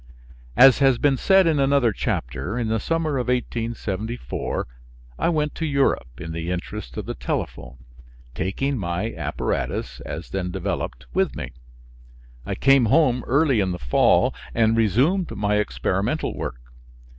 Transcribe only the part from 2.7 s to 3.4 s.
summer of